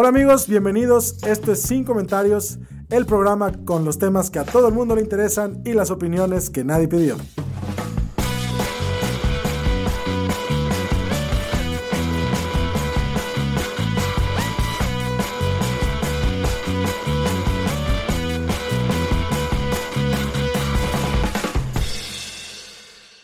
[0.00, 1.20] Hola amigos, bienvenidos.
[1.24, 5.02] Esto es Sin Comentarios, el programa con los temas que a todo el mundo le
[5.02, 7.16] interesan y las opiniones que nadie pidió.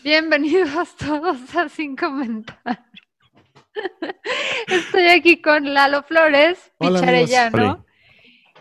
[0.03, 2.94] Bienvenidos todos a Sin Comentarios.
[4.67, 7.85] Estoy aquí con Lalo Flores, Hola, Picharellano,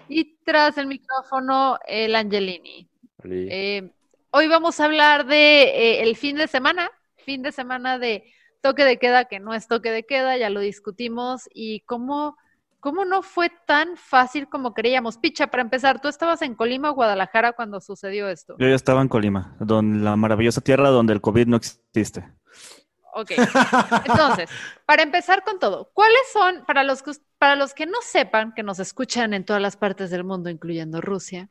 [0.08, 2.88] y tras el micrófono el Angelini.
[3.24, 3.90] Eh,
[4.30, 8.24] hoy vamos a hablar de eh, el fin de semana, fin de semana de
[8.60, 12.36] toque de queda, que no es toque de queda, ya lo discutimos, y cómo,
[12.80, 15.18] cómo no fue tan fácil como creíamos.
[15.18, 18.56] Picha, para empezar, ¿tú estabas en Colima o Guadalajara cuando sucedió esto?
[18.58, 22.24] Yo ya estaba en Colima, don, la maravillosa tierra donde el COVID no existe.
[23.14, 23.30] Ok.
[24.06, 24.50] Entonces,
[24.84, 28.64] para empezar con todo, ¿cuáles son, para los, que, para los que no sepan, que
[28.64, 31.48] nos escuchan en todas las partes del mundo, incluyendo Rusia,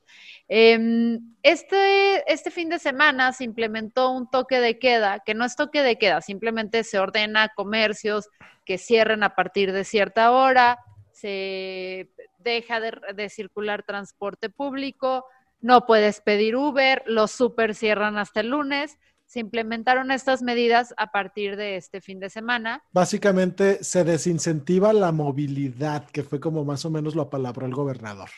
[0.50, 5.56] em, este, este fin de semana se implementó un toque de queda, que no es
[5.56, 8.28] toque de queda, simplemente se ordena comercios
[8.66, 10.80] que cierren a partir de cierta hora,
[11.14, 15.26] se deja de, de circular transporte público,
[15.62, 18.98] no puedes pedir Uber, los super cierran hasta el lunes.
[19.26, 22.84] Se implementaron estas medidas a partir de este fin de semana.
[22.92, 28.30] Básicamente se desincentiva la movilidad, que fue como más o menos lo apalabró el gobernador.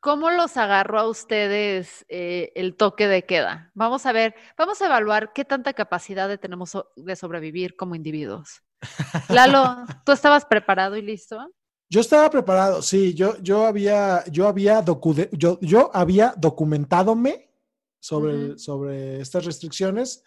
[0.00, 3.70] ¿Cómo los agarró a ustedes eh, el toque de queda?
[3.74, 8.62] Vamos a ver, vamos a evaluar qué tanta capacidad de tenemos de sobrevivir como individuos.
[9.30, 11.50] Lalo, ¿tú estabas preparado y listo?
[11.88, 14.84] Yo estaba preparado, sí, yo, yo había, yo había,
[15.32, 17.53] yo, yo había documentadome
[18.04, 20.24] sobre, sobre estas restricciones,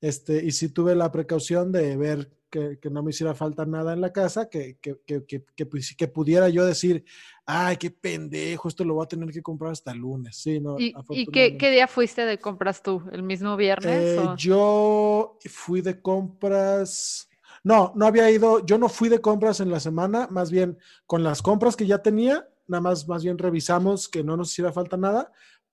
[0.00, 3.92] este, y sí tuve la precaución de ver que, que no me hiciera falta nada
[3.92, 7.04] en la casa, que, que, que, que, que, pues, que pudiera yo decir,
[7.44, 10.36] ay, qué pendejo, esto lo voy a tener que comprar hasta el lunes.
[10.36, 13.02] Sí, no, ¿Y, y qué, qué día fuiste de compras tú?
[13.12, 14.18] ¿El mismo viernes?
[14.18, 17.28] Eh, yo fui de compras.
[17.62, 18.64] No, no había ido.
[18.64, 20.28] Yo no fui de compras en la semana.
[20.30, 24.34] Más bien, con las compras que ya tenía, nada más, más bien revisamos que no
[24.34, 25.30] nos hiciera falta nada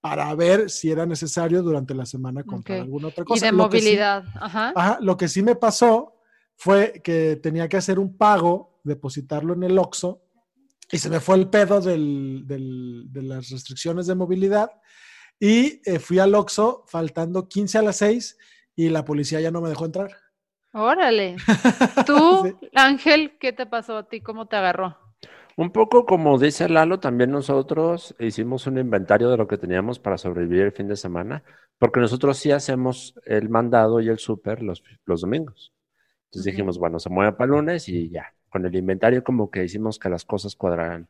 [0.07, 2.83] para ver si era necesario durante la semana comprar Ok.
[2.83, 3.45] alguna otra y cosa.
[3.47, 4.23] de Lo que sí- movilidad.
[4.39, 4.71] Ajá.
[4.75, 6.21] ajá, lo que sí me pasó
[6.55, 10.21] fue que tenía que hacer un pago, depositarlo en el OXXO,
[10.91, 14.69] y se me fue el pedo del- del- de las restricciones de movilidad.
[15.39, 18.37] Y eh, fui al OXXO faltando 15 a las 6
[18.75, 20.11] y la policía ya no me dejó entrar.
[20.71, 21.35] Órale.
[22.05, 22.67] Tú, Sí.
[22.75, 24.21] Ángel, ¿qué te pasó a ti?
[24.21, 24.99] ¿Cómo te agarró?
[25.57, 30.17] Un poco como dice Lalo, también nosotros hicimos un inventario de lo que teníamos para
[30.17, 31.43] sobrevivir el fin de semana,
[31.79, 35.73] porque nosotros sí hacemos el mandado y el súper los, los domingos.
[36.25, 38.33] Entonces dijimos, bueno, se mueve para lunes y ya.
[38.49, 41.07] Con el inventario como que hicimos que las cosas cuadraran.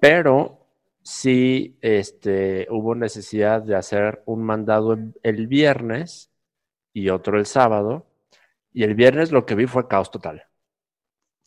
[0.00, 0.68] Pero
[1.02, 6.30] sí este, hubo necesidad de hacer un mandado el viernes
[6.92, 8.06] y otro el sábado.
[8.72, 10.49] Y el viernes lo que vi fue caos total.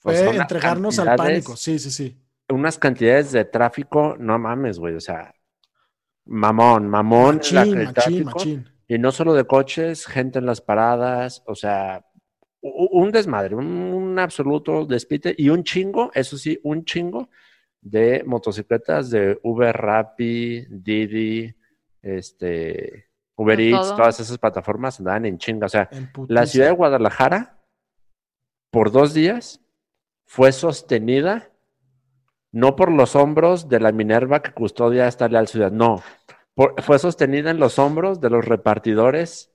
[0.05, 1.55] O Fue sea, entregarnos al pánico.
[1.55, 2.19] Sí, sí, sí.
[2.49, 5.33] unas cantidades de tráfico, no mames, güey, o sea,
[6.25, 8.69] mamón, mamón la- Machín, el machín, tráfico, machín.
[8.87, 12.05] y no solo de coches, gente en las paradas, o sea,
[12.61, 17.29] un desmadre, un, un absoluto despite y un chingo, eso sí, un chingo
[17.81, 21.53] de motocicletas de Uber, Rappi, Didi,
[22.01, 23.95] este, Uber Eats, todo.
[23.97, 25.89] todas esas plataformas andaban en chinga, o sea,
[26.27, 27.57] la ciudad de Guadalajara,
[28.69, 29.59] por dos días,
[30.33, 31.51] fue sostenida
[32.51, 36.01] no por los hombros de la Minerva que custodia esta leal ciudad, no.
[36.55, 39.51] por- fue sostenida en los hombros de los repartidores,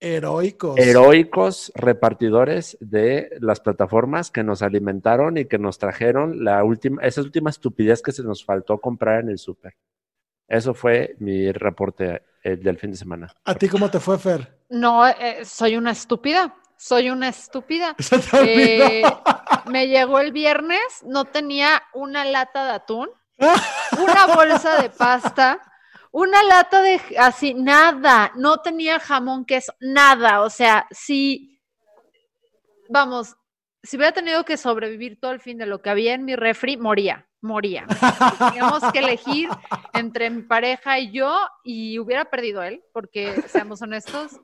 [0.00, 0.78] Heroicos.
[0.78, 7.20] heroicos repartidores de las plataformas que nos alimentaron y que nos trajeron la última, esa
[7.20, 9.74] última estupidez que se nos faltó comprar en el súper.
[10.48, 13.28] Eso fue mi reporte eh, del fin de semana.
[13.44, 14.56] ¿A ti cómo te fue, Fer?
[14.70, 16.54] No, eh, soy una estúpida.
[16.78, 17.96] Soy una estúpida.
[18.40, 19.02] Eh,
[19.66, 25.60] me llegó el viernes, no tenía una lata de atún, una bolsa de pasta,
[26.12, 30.40] una lata de así, nada, no tenía jamón, queso, nada.
[30.42, 31.60] O sea, sí,
[32.88, 33.36] vamos,
[33.82, 36.76] si hubiera tenido que sobrevivir todo el fin de lo que había en mi refri,
[36.76, 37.86] moría, moría.
[38.38, 39.48] Teníamos que elegir
[39.94, 44.40] entre mi pareja y yo y hubiera perdido él, porque seamos honestos,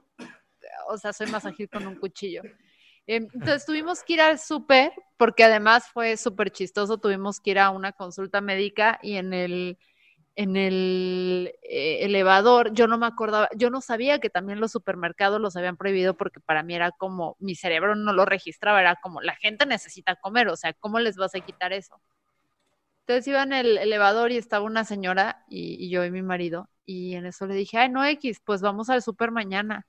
[0.89, 2.43] o sea, soy más con un cuchillo.
[3.07, 7.59] Em, Entonces tuvimos que ir al súper, porque además fue súper chistoso, tuvimos que ir
[7.59, 9.79] a una consulta médica y en el,
[10.37, 15.41] en el eh, elevador, yo no me acordaba, yo no sabía que también los supermercados
[15.41, 19.21] los habían prohibido porque para mí era como, mi cerebro no lo registraba, era como,
[19.21, 22.01] la gente necesita comer, o sea, ¿cómo les vas a quitar eso?
[23.07, 26.69] Entonces iba en el elevador y estaba una señora y, y yo y mi marido,
[26.87, 29.87] y en eso le dije, ay, no, X, pues vamos al súper mañana.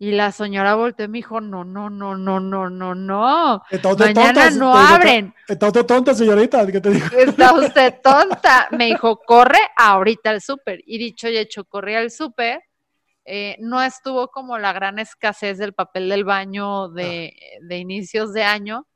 [0.00, 3.62] Y la señora volteó y me dijo, no, no, no, no, no, no, no.
[3.68, 5.34] Está usted Mañana tonta, no está- abren.
[5.48, 7.06] Está usted tonta, señorita, ¿qué te digo?
[7.16, 8.68] Está usted tonta.
[8.70, 10.80] Me dijo, corre ahorita al súper.
[10.86, 12.62] Y dicho y hecho, corrí al súper.
[13.24, 18.44] Eh, no estuvo como la gran escasez del papel del baño de, de inicios de
[18.44, 18.86] año,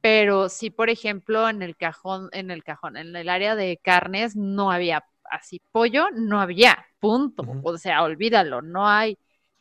[0.00, 4.36] pero sí, por ejemplo, en el cajón, en el cajón, en el área de carnes
[4.36, 7.44] no había así pollo, no había, punto.
[7.62, 9.18] O sea, olvídalo, no hay.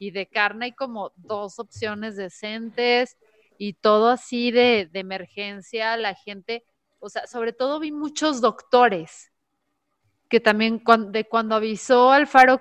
[0.08, 3.18] Y de carne hay como dos opciones decentes
[3.58, 6.66] y todo así de, de emergencia, la gente,
[7.00, 9.32] o sea, sobre todo vi muchos doctores
[10.30, 12.12] que también cuan- de cuando avisó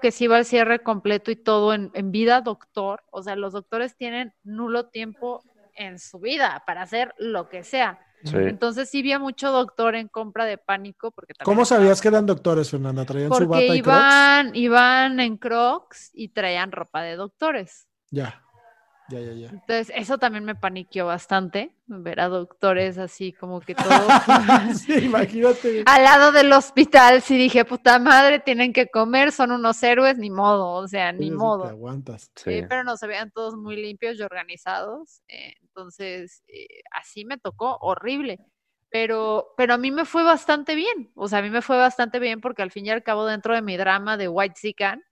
[0.01, 3.53] que se iba al cierre completo y todo en, en vida doctor, o sea, los
[3.53, 7.99] doctores tienen nulo tiempo en su vida para hacer lo que sea.
[8.25, 8.37] Sí.
[8.37, 12.09] Entonces sí vi a mucho doctor en compra de pánico porque también ¿Cómo sabías que
[12.09, 13.05] eran doctores, Fernanda?
[13.05, 13.97] ¿Traían su bata y crocs?
[13.97, 17.89] iban, iban en crocs y traían ropa de doctores.
[18.11, 18.43] Ya,
[19.13, 19.49] ya, ya, ya.
[19.51, 23.89] Entonces, eso también me paniqueó bastante, ver a doctores así como que todo
[24.75, 25.83] sí, imagínate.
[25.87, 27.23] al lado del hospital.
[27.23, 31.27] Sí dije, puta madre, tienen que comer, son unos héroes, ni modo, o sea, ni
[31.27, 31.65] Sí, sí, modo.
[31.65, 32.31] Te aguantas.
[32.37, 32.51] Sí.
[32.51, 35.23] Eh, pero no se veían todos muy limpios y organizados.
[35.29, 36.67] eh, entonces, eh,
[36.99, 38.39] así me tocó horrible.
[38.91, 41.11] Pero, pero a mí me fue bastante bien.
[41.15, 43.55] O sea, a mí me fue bastante bien porque al fin y al cabo, dentro
[43.55, 45.03] de mi drama de White Sican,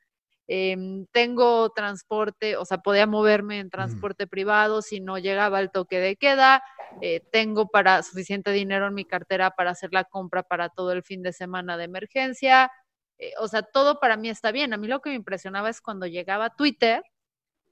[1.13, 6.17] tengo transporte, o sea, podía moverme en transporte privado si no llegaba el toque de
[6.17, 6.63] queda.
[7.01, 11.05] eh, tengo para suficiente dinero en mi cartera para hacer la compra para todo el
[11.05, 12.71] fin de semana de emergencia.
[13.19, 14.73] eh, o sea, todo para mí está bien.
[14.73, 17.03] A mí lo que me impresionaba es cuando llegaba a Twitter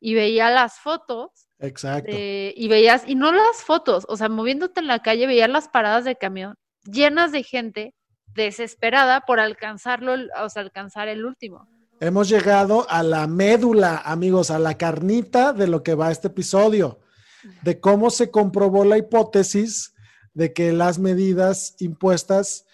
[0.00, 2.12] y veía las fotos Exacto.
[2.12, 6.04] y veías, y no las fotos, o sea, moviéndote en la calle, veías las paradas
[6.04, 6.54] de camión
[6.84, 7.94] llenas de gente
[8.34, 11.68] desesperada por alcanzarlo, o sea, alcanzar el último.
[12.00, 17.00] Hemos llegado a la médula, amigos, a la carnita de lo que va este episodio,
[17.62, 19.94] de cómo se comprobó la hipótesis
[20.32, 22.66] de que las medidas impuestas,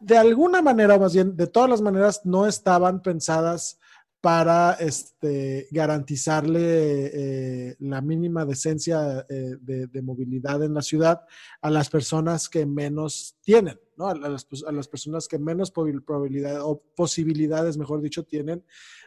[0.00, 3.78] de alguna manera, o más bien, de todas las maneras, no estaban pensadas
[4.20, 11.20] para este, garantizarle eh, la mínima decencia eh, de, de movilidad en la ciudad
[11.60, 14.08] a las personas que menos tienen, ¿no?
[14.08, 18.64] A las, a las personas que menos probabilidad o posibilidades, mejor dicho, tienen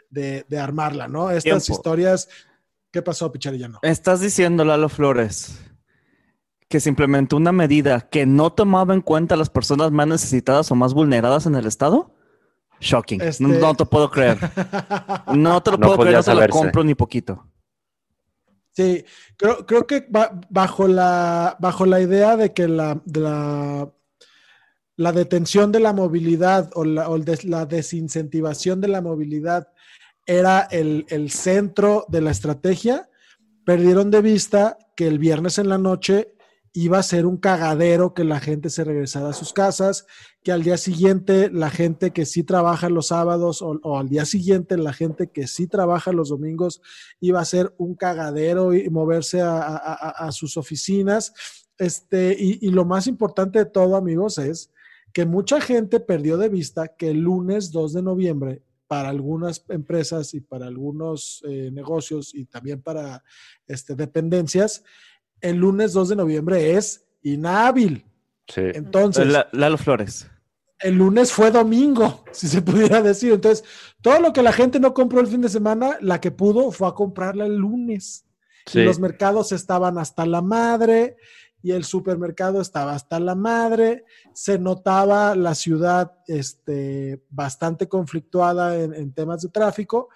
[0.10, 1.32] de, de armarla, ¿no?
[1.32, 1.80] Estas Tiempo.
[1.80, 2.30] historias,
[2.92, 3.80] ¿qué pasó, Picharillano?
[3.82, 5.60] Estás diciendo, Lalo Flores,
[6.70, 10.72] que se implementó una medida que no tomaba en cuenta a las personas más necesitadas
[10.72, 12.16] o más vulneradas en el Estado?
[12.80, 13.22] Shocking.
[13.22, 14.38] Este- No, no te puedo creer.
[15.34, 17.46] No te lo No puedo creer, no te lo compro ni poquito.
[18.72, 19.04] Sí,
[19.36, 23.92] creo, creo que ba- bajo, la, bajo la idea de que la, de la,
[24.96, 29.68] la detención de la movilidad o, la, o el des- la desincentivación de la movilidad
[30.26, 33.10] era el, el centro de la estrategia,
[33.66, 36.36] perdieron de vista que el viernes en la noche
[36.74, 40.06] iba a ser un cagadero que la gente se regresara a sus casas,
[40.44, 44.78] que al día siguiente la gente que sí trabaja los sábados o, al día siguiente
[44.78, 46.82] la gente que sí trabaja los domingos
[47.20, 51.34] iba a ser un cagadero y moverse a, sus oficinas.
[51.78, 54.72] Este, y, y lo más importante de todo, amigos, es
[55.14, 60.34] que mucha gente perdió de vista que el lunes 2 de noviembre, para algunas empresas
[60.34, 63.24] y para algunos eh, negocios y también para
[63.68, 64.84] este, dependencias,
[65.42, 68.06] el lunes 2 de noviembre es inhábil.
[68.48, 68.62] Sí.
[68.74, 70.28] Entonces, La- Lalo Flores.
[70.80, 73.34] el lunes fue domingo, si se pudiera decir.
[73.34, 73.64] Entonces,
[74.02, 76.88] todo lo que la gente no compró el fin de semana, la que pudo fue
[76.88, 78.26] a comprarla el lunes.
[78.66, 78.80] Sí.
[78.80, 81.18] Y los mercados estaban hasta la madre
[81.62, 84.06] y el supermercado estaba hasta la madre.
[84.34, 90.10] Se notaba la ciudad este, bastante conflictuada en, en temas de tráfico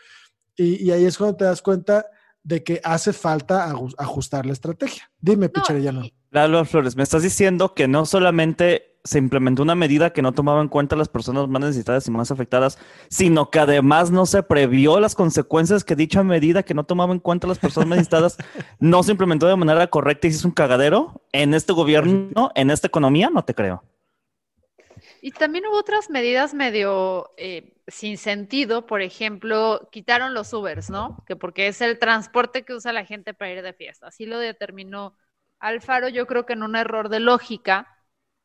[0.55, 2.05] y, y ahí es cuando te das cuenta
[2.43, 5.09] de que hace falta aju- ajustar la estrategia.
[5.19, 6.03] Dime, No, Picharellano.
[6.31, 10.61] Lalo Flores, me estás diciendo que no solamente se implementó una medida que no tomaba
[10.61, 12.77] en cuenta a las personas más necesitadas y más afectadas,
[13.09, 17.19] sino que además no se previó las consecuencias que dicha medida que no tomaba en
[17.19, 18.37] cuenta a las personas más necesitadas
[18.79, 22.71] no se implementó de manera correcta y se hizo un cagadero en este gobierno, en
[22.71, 23.83] esta economía, no te creo.
[25.21, 31.23] Y también hubo otras medidas medio eh, sin sentido, por ejemplo, quitaron los Ubers, ¿no?
[31.27, 34.07] Que porque es el transporte que usa la gente para ir de fiesta.
[34.07, 35.17] Así lo determinó
[35.59, 37.97] Alfaro, yo creo que en un error de lógica,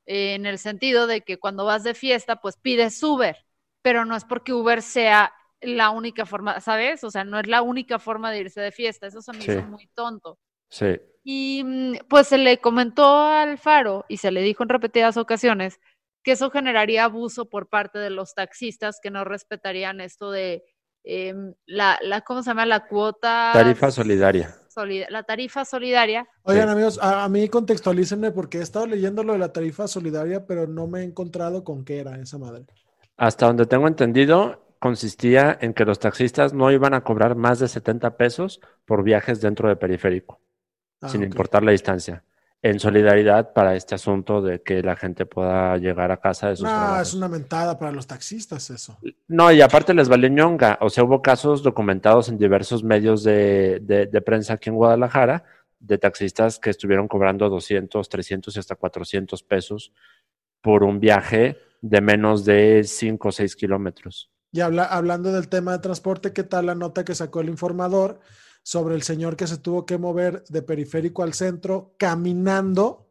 [0.07, 3.37] eh, en el sentido de que cuando vas de fiesta, pues pides Uber,
[3.83, 7.03] pero no es porque Uber sea la única forma, ¿sabes?
[7.05, 9.63] O sea, no es la única forma de irse de fiesta, eso se me hizo
[9.63, 10.39] muy tonto.
[10.69, 10.97] Sí.
[11.25, 15.81] Y mm, pues se le comentó a Alfaro y se le dijo en repetidas ocasiones
[16.29, 20.63] que eso generaría abuso por parte de los taxistas que no respetarían esto de
[21.03, 22.67] em, la, la, ¿cómo se llama?
[22.67, 23.49] La cuota.
[23.55, 24.55] Tarifa solidaria.
[25.09, 26.29] la tarifa solidaria.
[26.43, 30.67] Oigan, amigos, a, mí contextualícenme porque he estado leyendo lo de la tarifa solidaria, pero
[30.67, 32.67] no me he encontrado con qué era esa madre.
[33.17, 37.69] Hasta donde tengo entendido, consistía en que los taxistas no iban a cobrar más de
[37.69, 40.43] 70 pesos por viajes dentro de periférico,
[41.01, 42.23] ah, sin importar la distancia
[42.61, 46.65] en solidaridad para este asunto de que la gente pueda llegar a casa de sus
[46.65, 48.99] No, es una mentada para los taxistas eso.
[49.29, 50.79] No, y aparte les vale ñonga.
[50.81, 55.45] O sea, hubo casos documentados en diversos medios de, de, prensa aquí en Guadalajara
[55.79, 59.93] de taxistas que estuvieron cobrando 200, 300 y hasta 400 pesos
[60.61, 64.33] por un viaje de menos de 5 o 6 kilómetros.
[64.51, 68.19] Y habla, hablando del tema de transporte, ¿qué tal la nota que sacó el informador?
[68.63, 73.09] Sobre el señor que se tuvo que mover de periférico al centro caminando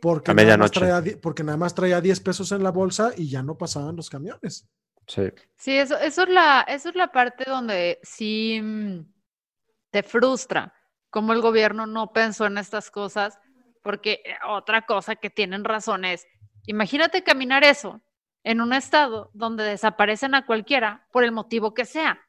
[0.00, 3.42] porque, nada más, traía, porque nada más traía 10 pesos en la bolsa y ya
[3.42, 4.68] no pasaban los camiones.
[5.06, 5.22] Sí.
[5.56, 9.00] Sí, eso, eso, es, la, eso es la parte donde sí mm,
[9.90, 10.74] te frustra
[11.10, 13.38] cómo el gobierno no pensó en estas cosas,
[13.82, 16.26] porque eh, otra cosa que tienen razón es,
[16.66, 18.00] imagínate caminar eso
[18.42, 22.20] en un estado donde desaparecen a cualquiera por el motivo que sea.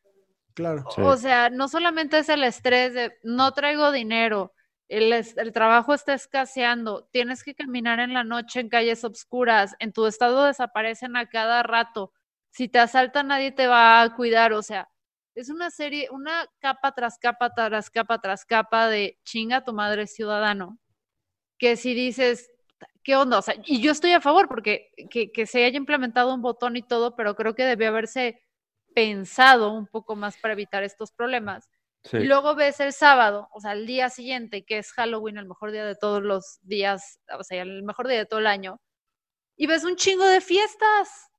[0.58, 0.84] Claro.
[0.98, 4.56] O sea, no solamente es el estrés de no traigo dinero,
[4.88, 9.94] el, el, trabajo está escaseando, tienes que caminar en la noche en calles oscuras, en
[9.94, 12.12] tu estado desaparecen a cada rato,
[12.50, 14.90] si te asaltan nadie te va a cuidar, o sea,
[15.36, 20.08] es una serie, una capa tras capa tras capa tras capa de chinga tu madre
[20.08, 20.80] ciudadano,
[21.60, 22.50] que si dices,
[23.04, 23.38] ¿qué onda?
[23.38, 26.78] O sea, y yo estoy a favor porque que, que se haya implementado un botón
[26.78, 28.42] y todo, pero creo que debió haberse
[28.98, 31.70] pensado un poco más para evitar estos problemas.
[32.14, 35.72] Y luego ves el sábado, o sea, el día siguiente, que es Halloween, el mejor
[35.72, 38.82] día de todos los días, o sea, el mejor día de todo el año,
[39.56, 41.30] y ves un chingo de fiestas.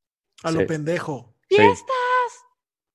[0.44, 1.34] A lo pendejo.
[1.48, 2.30] ¡Fiestas!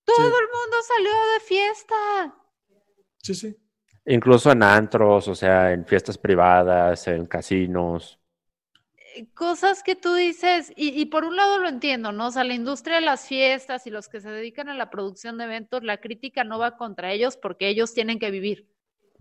[0.05, 2.36] Todo el mundo salió de fiesta.
[3.17, 3.58] Sí, sí.
[4.05, 8.17] Incluso en antros, o sea, en fiestas privadas, en casinos
[9.34, 12.27] cosas que tú dices, y, por un lado lo entiendo, ¿no?
[12.27, 15.38] O sea, la industria de las fiestas y los que se dedican a la producción
[15.38, 18.67] de eventos, la crítica no va contra ellos porque ellos tienen que vivir,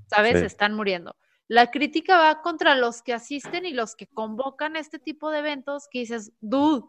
[0.06, 0.36] ¿sabes?
[0.36, 1.16] Están muriendo.
[1.48, 5.88] La crítica va contra los que asisten y los que convocan este tipo de eventos
[5.90, 6.86] que dices, dude,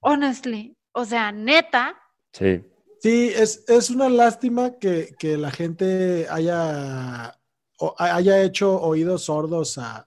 [0.00, 1.96] honestly, o sea, neta.
[2.32, 2.64] Sí.
[3.00, 7.36] Sí, es, es una lástima que, que la gente haya,
[7.98, 10.06] haya hecho oídos sordos a,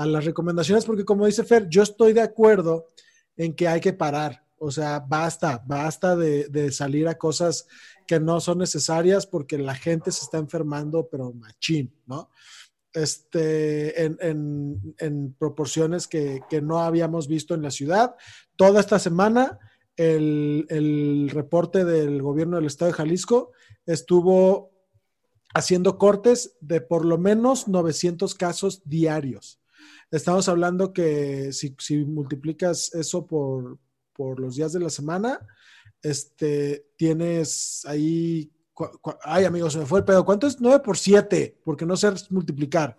[0.00, 2.86] a las recomendaciones, porque como dice Fer, yo estoy de acuerdo
[3.36, 4.46] en que hay que parar.
[4.56, 7.66] O sea, basta, basta de, salir a cosas
[8.06, 12.30] que no son necesarias porque la gente se está enfermando, pero machín, ¿no?
[12.94, 18.14] Este, en, proporciones que, no habíamos visto en la ciudad.
[18.56, 19.58] Toda esta semana,
[19.96, 23.52] el, el reporte del gobierno del estado de Jalisco
[23.84, 24.72] estuvo
[25.52, 29.59] haciendo cortes de por lo menos 900 casos diarios.
[30.10, 33.78] Estamos hablando que si, multiplicas eso por,
[34.38, 35.40] los días de la semana,
[36.02, 38.52] este, tienes ahí,
[39.22, 41.60] ay amigos, se me fue el pedo, ¿cuánto es 9 por 7?
[41.64, 42.96] Porque no sé multiplicar.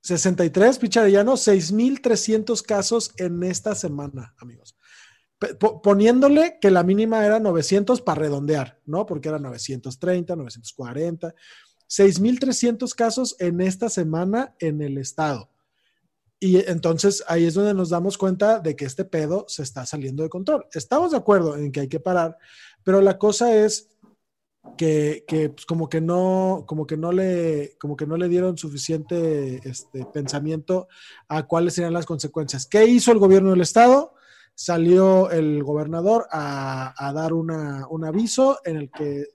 [0.00, 4.76] 63, Picharellano, 6.300 casos en esta semana, amigos.
[5.82, 9.06] poniéndole que la mínima era 900 para redondear, ¿no?
[9.06, 11.34] Porque era 930, 940.
[11.88, 15.50] 6.300 casos en esta semana en el estado.
[16.40, 20.22] Y entonces ahí es donde nos damos cuenta de que este pedo se está saliendo
[20.22, 20.66] de control.
[20.72, 22.38] Estamos de acuerdo en que hay que parar,
[22.84, 23.88] pero la cosa es
[24.76, 29.60] que, pues, como que no, como que no le, como que no le dieron suficiente
[29.68, 30.88] este, pensamiento
[31.28, 32.66] a cuáles serían las consecuencias.
[32.66, 34.14] ¿Qué hizo el gobierno del estado?
[34.54, 39.26] Salió el gobernador a, dar un aviso en el que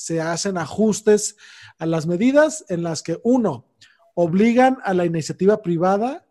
[0.00, 1.36] se hacen ajustes
[1.78, 3.66] a las medidas en las que, uno,
[4.14, 6.26] obligan a la iniciativa privada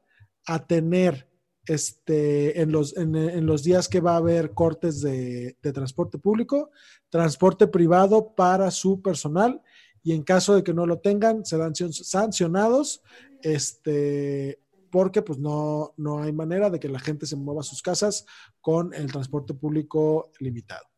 [0.48, 1.30] a tener
[1.68, 6.18] este, en, los, en, en los días que va a haber cortes de, de transporte
[6.18, 6.72] público,
[7.10, 9.62] transporte privado para su personal
[10.02, 13.04] y en caso de que no lo tengan, serán san- sancionados,
[13.44, 14.60] este,
[14.90, 18.26] porque pues no, no hay manera de que la gente se mueva a sus casas
[18.62, 20.89] con el transporte público limitado.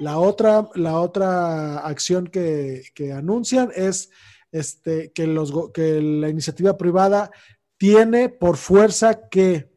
[0.00, 4.10] La otra, la otra acción que, que anuncian es
[4.54, 7.30] este, que, los, que la iniciativa privada
[7.76, 9.68] tiene por fuerza que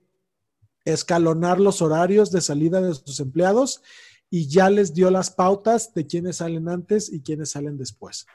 [0.85, 3.81] escalonar los horarios de salida de sus empleados
[4.29, 8.27] y ya les dio las pautas de quiénes salen antes y quiénes salen después.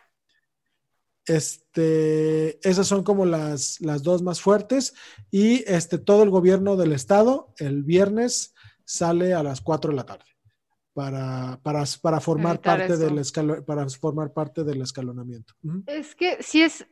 [1.27, 4.95] Este, esas son como las, las dos más fuertes
[5.31, 8.53] y este, todo el gobierno del estado el viernes
[8.85, 10.32] sale a las 4 de la tarde
[10.95, 13.07] para, para, para formar parte eso.
[13.07, 15.55] del escalo- para formar parte del escalonamiento.
[15.87, 16.87] Es que sí es,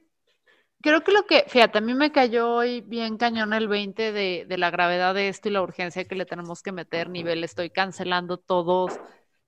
[0.83, 4.47] creo que lo que, fíjate, a mí me cayó hoy bien cañón el 20 de,
[4.49, 7.71] de la gravedad de esto y la urgencia que le tenemos que meter nivel, estoy
[7.71, 8.95] cancelando todos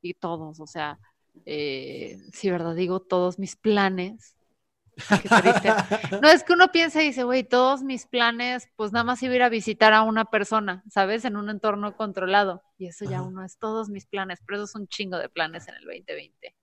[0.00, 0.98] y todos, o sea,
[1.46, 4.36] eh, sí, verdad, digo todos mis planes.
[5.22, 5.78] Qué triste.
[6.20, 9.32] No, es que uno piensa y dice, güey, todos mis planes, pues nada más iba
[9.32, 11.24] a ir a visitar a una persona, ¿sabes?
[11.24, 12.62] En un entorno controlado.
[12.78, 13.22] Y eso ya Ajá.
[13.22, 16.54] uno es todos mis planes, pero eso es un chingo de planes en el 2020.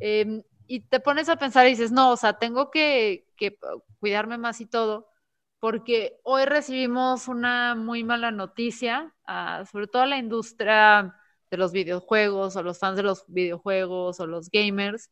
[0.00, 3.58] Em, y te pones a pensar y dices, no, o sea, tengo que, que
[4.00, 5.08] cuidarme más y todo,
[5.60, 11.14] porque hoy recibimos una muy mala noticia, ah, sobre todo a la industria
[11.50, 15.10] de los videojuegos o los fans de los videojuegos o los gamers.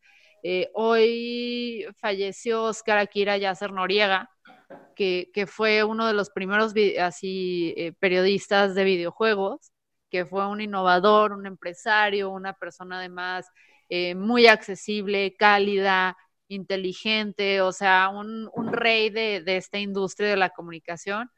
[0.48, 4.30] Eh, hoy falleció Oscar Akira Yasser Noriega,
[4.94, 9.72] que, que fue uno de los primeros así, eh, periodistas de videojuegos,
[10.08, 13.48] que fue un innovador, un empresario, una persona además
[13.88, 20.36] eh, muy accesible, cálida, inteligente, o sea, un, un rey de, de esta industria de
[20.36, 21.28] la comunicación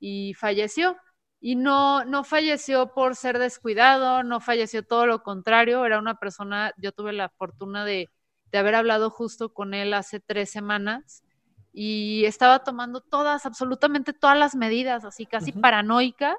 [0.00, 0.96] y falleció.
[1.38, 6.72] Y no, no falleció por ser descuidado, no falleció todo lo contrario, era una persona,
[6.78, 8.08] yo tuve la fortuna de,
[8.54, 11.24] de haber hablado justo con él hace tres semanas
[11.72, 15.60] y estaba tomando todas, absolutamente todas las medidas, así casi Ujú.
[15.60, 16.36] paranoicas,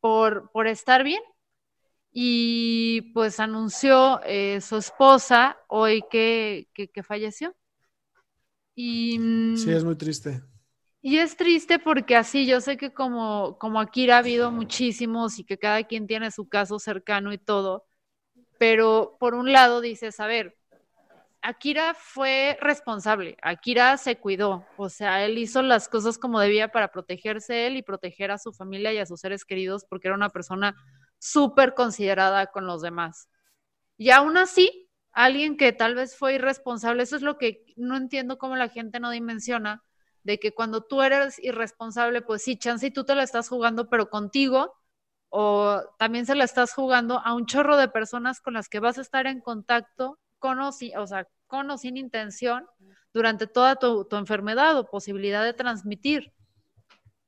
[0.00, 1.22] por, por estar bien.
[2.12, 7.54] Y pues anunció eh, su esposa hoy que, que, que falleció.
[8.74, 10.42] Y, mm, Sí, es muy triste.
[11.02, 15.44] y es triste porque así yo sé que como, como Akira ha habido muchísimos y
[15.44, 17.86] que cada quien tiene su caso cercano y todo,
[18.58, 20.57] pero por un lado dices, a ver,
[21.40, 26.88] Akira fue responsable, Akira se cuidó, o sea, él hizo las cosas como debía para
[26.90, 30.30] protegerse él y proteger a su familia y a sus seres queridos porque era una
[30.30, 30.74] persona
[31.18, 33.28] súper considerada con los demás.
[33.96, 38.38] Y aún así, alguien que tal vez fue irresponsable, eso es lo que no entiendo
[38.38, 39.82] cómo la gente no dimensiona,
[40.24, 43.88] de que cuando tú eres irresponsable, pues sí, chance y tú te la estás jugando,
[43.88, 44.74] pero contigo,
[45.30, 48.98] o también se la estás jugando a un chorro de personas con las que vas
[48.98, 52.66] a estar en contacto, con o, sin, o, sea, con o sin intención,
[53.12, 56.32] durante toda tu, tu enfermedad o posibilidad de transmitir.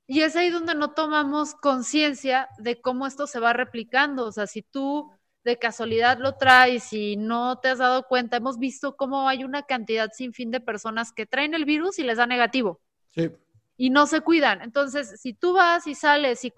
[0.06, 4.26] Y es ahí donde no tomamos conciencia de cómo esto se va replicando.
[4.26, 5.10] O sea, si tú
[5.44, 9.62] de casualidad lo traes y no te has dado cuenta, hemos visto cómo hay una
[9.62, 13.30] cantidad sin fin de personas que traen el virus y les da negativo Sí.
[13.76, 14.60] y no se cuidan.
[14.62, 16.52] Entonces, si tú vas y sales y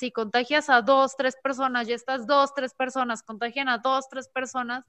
[0.00, 4.28] y contagias a dos, tres personas y estas dos, tres personas contagian a dos, tres
[4.28, 4.84] personas,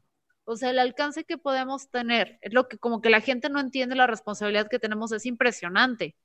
[0.47, 3.59] o sea, el alcance que podemos tener, es lo que como que la gente no
[3.59, 6.15] entiende la responsabilidad que tenemos, es impresionante.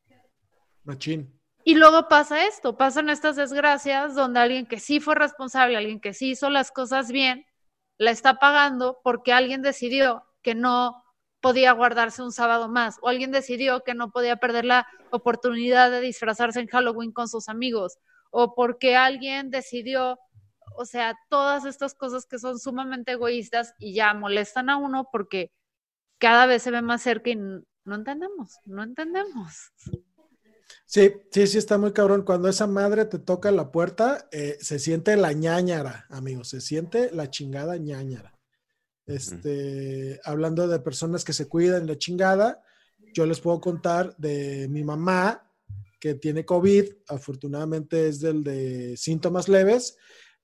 [0.85, 1.39] Machín.
[1.65, 6.15] Y luego pasa esto, pasan estas desgracias donde alguien que sí fue responsable, alguien que
[6.15, 7.45] sí hizo las cosas bien,
[7.99, 11.03] la está pagando porque alguien decidió que no
[11.41, 16.01] podía guardarse un sábado más o alguien decidió que no podía perder la oportunidad de
[16.01, 17.99] disfrazarse en Halloween con sus amigos
[18.31, 20.19] o porque alguien decidió,
[20.77, 25.51] o sea, todas estas cosas que son sumamente egoístas y ya molestan a uno porque
[26.19, 29.73] cada vez se ve más cerca y no entendemos, no entendemos.
[30.87, 32.23] Sí, sí, sí, está muy cabrón.
[32.23, 37.11] Cuando esa madre te toca la puerta, eh, se siente la ñañara, amigos, se siente
[37.13, 38.39] la chingada ñañara.
[39.07, 42.63] Este, hablando de personas que se cuidan la chingada,
[43.15, 45.51] yo les puedo contar de mi mamá
[45.99, 49.97] que tiene COVID, afortunadamente es del de síntomas leves,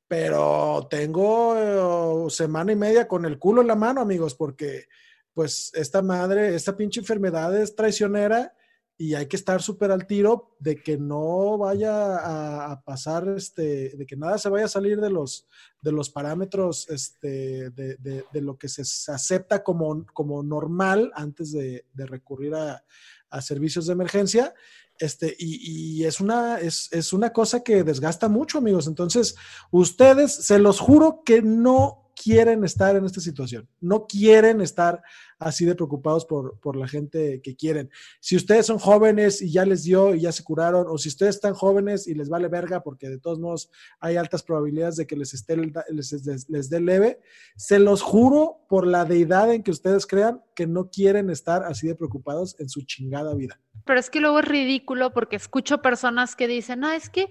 [0.08, 4.88] pero tengo eh, semana y media con el culo en la mano, amigos, porque
[5.34, 8.54] pues esta madre, esta pinche enfermedad es traicionera
[9.00, 14.06] y hay que estar súper al tiro de que no vaya a, pasar, este, de
[14.06, 15.46] que nada se vaya a salir de los,
[15.80, 21.12] de los parámetros este, de, de, de lo que se, se, acepta como, como normal
[21.14, 22.82] antes de, de recurrir a,
[23.30, 24.52] a, servicios de emergencia.
[24.98, 28.86] Este, y, y es, una, es, es una cosa que desgasta mucho, amigos.
[28.86, 29.36] Entonces,
[29.70, 35.02] ustedes, se los juro que no quieren estar en esta situación, no quieren estar
[35.38, 37.90] así de preocupados por, por, la gente que quieren.
[38.20, 41.36] Si ustedes son jóvenes y ya les dio y ya se curaron, o si ustedes
[41.36, 45.16] están jóvenes y les vale verga porque de todos modos hay altas probabilidades de que
[45.16, 47.20] les, esté, les, les, les dé leve,
[47.56, 51.86] se los juro por la deidad en que ustedes crean que no quieren estar así
[51.86, 53.60] de preocupados en su chingada vida.
[53.84, 57.28] Pero es que luego es ridículo porque escucho personas que dicen, ah, es que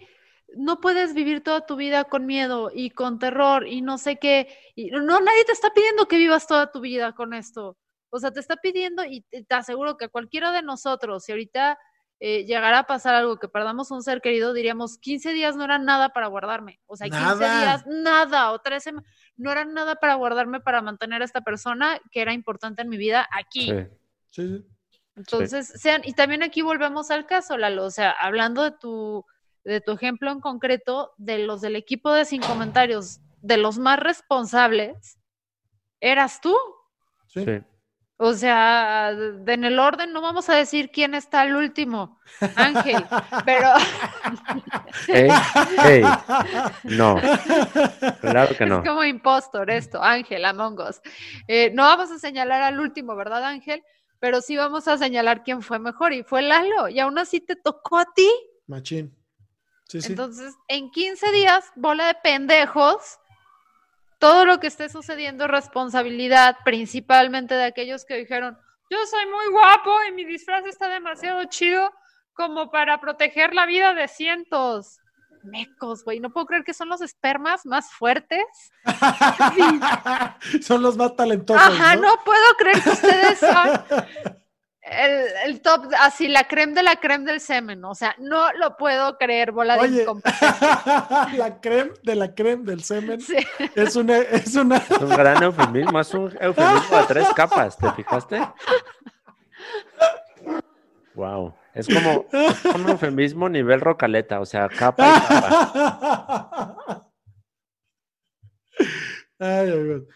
[0.56, 4.48] no puedes vivir toda tu vida con miedo y con terror y no sé qué.
[4.76, 7.78] Y no, nadie te está pidiendo que vivas toda tu vida con esto.
[8.10, 11.78] O sea, te está pidiendo y te aseguro que cualquiera de nosotros, si ahorita
[12.20, 15.86] eh, llegara a pasar algo que perdamos un ser querido, diríamos 15 días no eran
[15.86, 16.80] nada para guardarme.
[16.86, 17.60] O sea, 15 Nada.
[17.60, 18.94] días, nada, o 13
[19.36, 22.98] no eran nada para guardarme para mantener a esta persona que era importante en mi
[22.98, 23.70] vida aquí.
[23.70, 23.88] Sí.
[24.30, 24.66] Sí, sí.
[25.16, 29.26] Entonces, sean, y también aquí volvemos al caso, Lalo, o sea, hablando de tu,
[29.68, 34.00] de tu ejemplo en concreto, de los del equipo de sin comentarios, de los más
[34.00, 35.18] responsables,
[36.00, 36.56] eras tú.
[37.28, 37.44] sí.
[37.46, 37.60] Sí.
[38.20, 42.20] O sea, de- en el orden no vamos a decir quién está al último,
[42.56, 43.06] Ángel,
[43.46, 43.68] pero
[45.08, 45.30] Ey,
[45.86, 46.04] ey,
[46.84, 47.18] no.
[48.22, 48.78] Claro que no.
[48.80, 51.00] es como impostor esto, Ángel, Among Us.
[51.48, 53.84] Eh, no vamos a señalar al último, ¿verdad, Ángel?
[54.20, 57.56] Pero sí vamos a señalar quién fue mejor y fue Lalo, y aún así te
[57.56, 58.28] tocó a ti.
[58.66, 59.16] Machín.
[59.88, 60.12] Sí, sí.
[60.12, 63.20] Entonces, en 15 días, bola de pendejos,
[64.20, 68.58] todo lo que esté sucediendo es responsabilidad principalmente de aquellos que dijeron,
[68.90, 71.92] yo soy muy guapo y mi disfraz está demasiado chido
[72.34, 75.00] como para proteger la vida de cientos.
[75.44, 78.44] Mecos, güey, no puedo creer que son los espermas más fuertes.
[80.62, 81.62] Son los más talentosos.
[81.62, 82.02] Ajá, ¿no?
[82.02, 83.84] no puedo creer que ustedes son
[84.92, 87.84] el, el top, así la creme de la creme del semen.
[87.86, 90.06] O sea, no lo puedo creer, bola de Oye,
[91.38, 93.38] la creme de la creme del semen Sí.
[93.76, 97.92] es una, es una, Es un gran eufemismo, es un eufemismo de tres capas, ¿te
[97.92, 98.42] fijaste?
[101.16, 101.54] Wow.
[101.74, 102.26] Es como
[102.76, 107.04] un eufemismo nivel rocaleta, o sea, capa y capa.
[109.40, 110.08] Ay, ay, ay.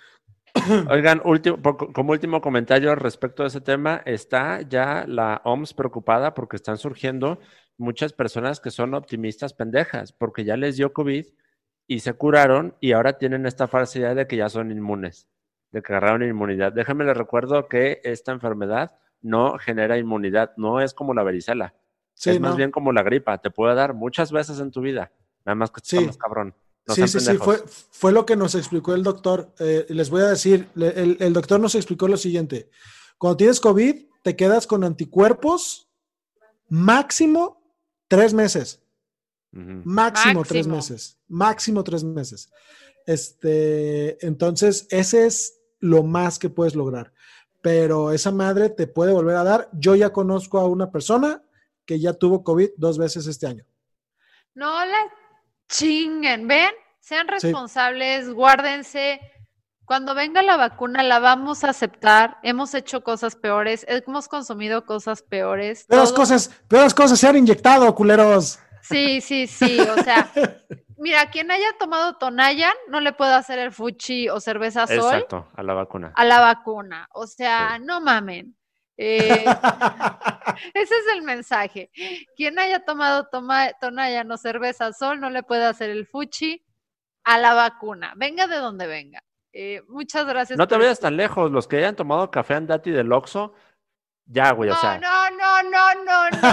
[0.89, 1.57] Oigan, último,
[1.93, 7.39] como último comentario respecto a ese tema, está ya la OMS preocupada porque están surgiendo
[7.77, 11.25] muchas personas que son optimistas pendejas, porque ya les dio COVID
[11.87, 15.27] y se curaron y ahora tienen esta falsa idea de que ya son inmunes,
[15.71, 16.73] de que agarraron inmunidad.
[16.73, 21.75] Déjenme les recuerdo que esta enfermedad no genera inmunidad, no es como la varicela,
[22.13, 25.11] Sí, es más bien como la gripa, te puede dar muchas veces en tu vida,
[25.45, 25.95] nada más que Sí.
[25.97, 26.55] estás más cabrón.
[26.87, 29.53] No sí, sí, sí, fue, fue lo que nos explicó el doctor.
[29.59, 32.69] Eh, les voy a decir, le- el, el doctor nos explicó lo siguiente.
[33.17, 35.89] Cuando tienes COVID, te quedas con anticuerpos
[36.69, 37.61] máximo
[38.07, 38.81] tres meses.
[39.51, 41.17] Máximo, tres meses.
[41.27, 42.49] Máximo tres meses.
[43.05, 47.13] Este, entonces, ese es lo más que puedes lograr.
[47.61, 49.69] Pero esa madre te puede volver a dar.
[49.73, 51.43] Yo ya conozco a una persona
[51.85, 53.65] que ya tuvo COVID dos veces este año.
[54.55, 54.97] No la
[55.71, 57.47] chinguen, ven, sean Sí.
[57.47, 59.19] responsables, guárdense.
[59.85, 62.37] Cuando venga la vacuna la vamos a aceptar.
[62.43, 65.85] Hemos hecho cosas peores, hemos consumido cosas peores.
[65.85, 68.59] Peores todo- cosas, peores cosas se han inyectado, culeros.
[68.83, 69.79] Sí, sí, sí.
[69.79, 70.31] O sea,
[70.97, 75.47] mira, quien haya tomado Tonayan no le puede hacer el fuchi o cerveza sol Exacto,
[75.55, 76.13] a la vacuna.
[76.15, 77.07] a la vacuna.
[77.13, 77.83] O sea, Sí.
[77.85, 78.55] no mamen.
[79.03, 79.45] Eh,
[80.75, 81.89] ese es el mensaje.
[82.35, 86.63] Quien haya tomado toma, Tonayan o cerveza sol no le puede hacer el fuchi
[87.23, 88.13] a la vacuna.
[88.15, 89.23] Venga de donde venga.
[89.53, 90.57] Eh, muchas gracias.
[90.57, 93.55] No te vayas tan lejos, los que hayan tomado café andati del Oxxo,
[94.25, 96.51] ya, güey, o No, sea, no, no, no, no, no,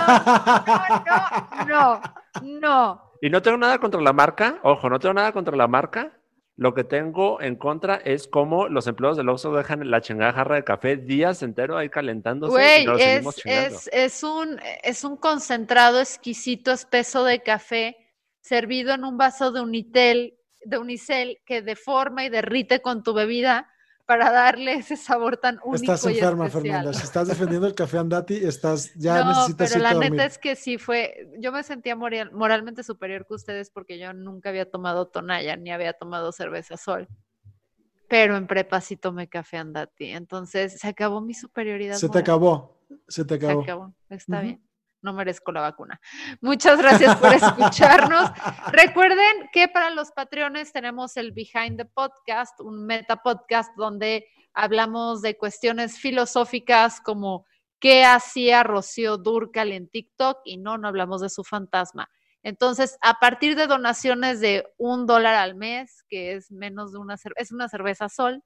[1.66, 3.12] no, no, no.
[3.20, 6.17] y no tengo nada contra la marca, ojo, no tengo nada contra la marca,
[6.58, 10.56] lo que tengo en contra es cómo los empleados del Oxxo dejan la chingada jarra
[10.56, 13.76] de café días enteros ahí calentándose y nos es, seguimos chingando.
[13.76, 17.96] es, es, un, es un concentrado exquisito, espeso de café,
[18.40, 23.70] servido en un vaso de Unitel, de Unicel, que deforma y derrite con tu bebida
[24.08, 26.72] para darle ese sabor tan único Estás y enferma, especial.
[26.76, 26.98] Fernanda.
[26.98, 30.10] Si estás defendiendo el café andati, estás, ya no, necesitas pero irte la a dormir.
[30.12, 34.14] neta es que sí fue, yo me sentía moral- moralmente superior que ustedes porque yo
[34.14, 37.06] nunca había tomado tonalla ni había tomado cerveza sol.
[38.08, 40.06] Pero en prepa sí tomé café andati.
[40.06, 41.96] Entonces se acabó mi superioridad.
[41.96, 42.78] Se te acabó.
[43.08, 43.62] Se te Se acabó.
[43.62, 43.94] acabó.
[44.08, 44.62] Está bien.
[45.00, 46.00] No merezco la vacuna.
[46.40, 48.30] Muchas gracias por escucharnos.
[48.72, 55.22] Recuerden que para los patreones tenemos el Behind the Podcast, un meta podcast donde hablamos
[55.22, 57.46] de cuestiones filosóficas como
[57.78, 62.08] qué hacía Rocío Durcal en TikTok y no, no hablamos de su fantasma.
[62.42, 67.16] Entonces, a partir de donaciones de un dólar al mes, que es menos de una
[67.16, 68.42] cerveza, es una cerveza sol,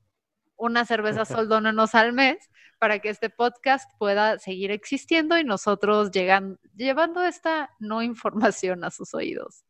[0.63, 2.37] una cerveza sol dónanos al mes
[2.79, 8.91] para que este podcast pueda seguir existiendo y nosotros llegan, llevando esta no información a
[8.91, 9.65] sus oídos.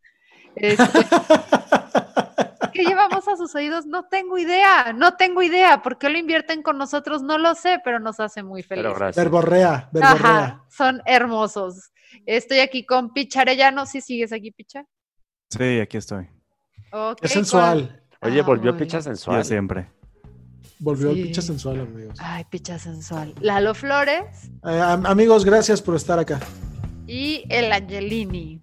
[0.54, 0.84] Este,
[2.74, 3.86] ¿Qué llevamos a sus oídos?
[3.86, 5.82] No tengo idea, no tengo idea.
[5.82, 7.22] ¿Por qué lo invierten con nosotros?
[7.22, 8.98] No lo sé, pero nos hace muy Pero felices.
[8.98, 9.24] gracias.
[9.24, 10.44] Verborrea, verborrea.
[10.44, 11.90] Ajá, son hermosos.
[12.26, 13.86] Estoy aquí con Picha Arellano.
[13.86, 14.84] ¿Sí sigues aquí, Picha?
[15.50, 16.28] Sí, aquí estoy.
[17.22, 18.02] Es sensual.
[18.20, 19.44] Oye, Ah, volvió muy Picha sensual.
[19.44, 19.90] siempre.
[20.82, 21.22] Volvió el Sí.
[21.22, 22.18] pinche sensual, amigos.
[22.18, 23.32] Ay, Picha sensual.
[23.40, 26.40] Lalo Flores Eh, am- amigos, gracias por estar acá.
[27.06, 28.60] y el Angelini.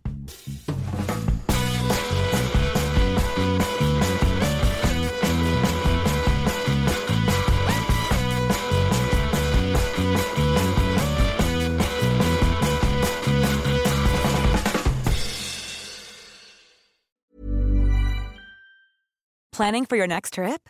[19.51, 20.69] Planning for your next trip?